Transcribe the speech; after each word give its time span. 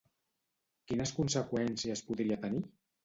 Quines 0.91 1.13
conseqüències 1.19 2.03
podria 2.09 2.39
tenir? 2.47 2.65